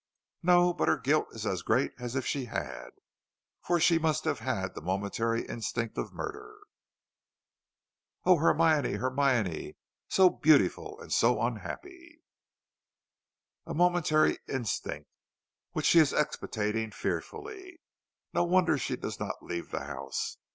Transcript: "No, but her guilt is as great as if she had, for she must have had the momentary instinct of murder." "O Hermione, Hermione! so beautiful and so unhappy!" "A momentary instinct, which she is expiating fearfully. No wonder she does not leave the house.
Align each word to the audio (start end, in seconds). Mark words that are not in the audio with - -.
"No, 0.41 0.73
but 0.73 0.87
her 0.87 0.97
guilt 0.97 1.27
is 1.31 1.45
as 1.45 1.61
great 1.61 1.93
as 1.99 2.15
if 2.15 2.25
she 2.25 2.45
had, 2.45 2.89
for 3.63 3.79
she 3.79 3.99
must 3.99 4.23
have 4.25 4.39
had 4.39 4.73
the 4.73 4.81
momentary 4.81 5.45
instinct 5.45 5.95
of 5.95 6.11
murder." 6.11 6.57
"O 8.25 8.37
Hermione, 8.37 8.93
Hermione! 8.93 9.77
so 10.09 10.31
beautiful 10.31 10.99
and 10.99 11.13
so 11.13 11.39
unhappy!" 11.39 12.23
"A 13.67 13.75
momentary 13.75 14.39
instinct, 14.49 15.07
which 15.73 15.85
she 15.85 15.99
is 15.99 16.13
expiating 16.13 16.89
fearfully. 16.89 17.79
No 18.33 18.43
wonder 18.43 18.79
she 18.79 18.95
does 18.95 19.19
not 19.19 19.43
leave 19.43 19.69
the 19.69 19.81
house. 19.83 20.37